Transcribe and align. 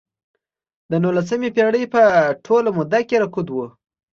د 0.91 0.93
نولسمې 1.03 1.49
پېړۍ 1.55 1.83
په 1.93 2.01
ټوله 2.45 2.69
موده 2.77 2.99
کې 3.07 3.15
رکود 3.23 3.47
و. 3.51 3.57